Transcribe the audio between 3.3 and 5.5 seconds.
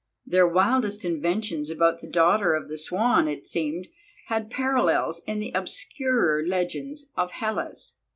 seemed, had parallels in